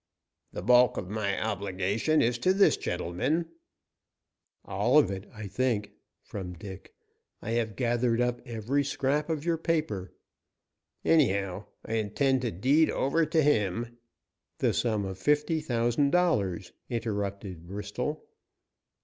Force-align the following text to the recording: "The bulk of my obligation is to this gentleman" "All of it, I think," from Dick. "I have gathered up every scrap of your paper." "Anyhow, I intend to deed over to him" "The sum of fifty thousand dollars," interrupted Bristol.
"The 0.51 0.63
bulk 0.63 0.97
of 0.97 1.11
my 1.11 1.39
obligation 1.39 2.23
is 2.23 2.39
to 2.39 2.55
this 2.55 2.75
gentleman" 2.75 3.51
"All 4.65 4.97
of 4.97 5.11
it, 5.11 5.29
I 5.31 5.45
think," 5.47 5.91
from 6.23 6.53
Dick. 6.53 6.95
"I 7.39 7.51
have 7.51 7.75
gathered 7.75 8.19
up 8.19 8.41
every 8.43 8.83
scrap 8.83 9.29
of 9.29 9.45
your 9.45 9.59
paper." 9.59 10.11
"Anyhow, 11.05 11.67
I 11.85 11.97
intend 11.97 12.41
to 12.41 12.51
deed 12.51 12.89
over 12.89 13.27
to 13.27 13.43
him" 13.43 13.99
"The 14.57 14.73
sum 14.73 15.05
of 15.05 15.19
fifty 15.19 15.59
thousand 15.61 16.09
dollars," 16.09 16.71
interrupted 16.89 17.67
Bristol. 17.67 18.25